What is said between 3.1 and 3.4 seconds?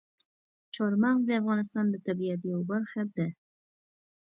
ده.